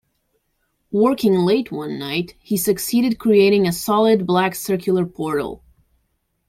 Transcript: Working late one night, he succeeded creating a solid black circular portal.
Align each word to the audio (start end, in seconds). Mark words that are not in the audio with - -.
Working 0.91 1.35
late 1.35 1.71
one 1.71 1.99
night, 1.99 2.33
he 2.39 2.57
succeeded 2.57 3.19
creating 3.19 3.67
a 3.67 3.71
solid 3.71 4.25
black 4.25 4.55
circular 4.55 5.05
portal. 5.05 5.61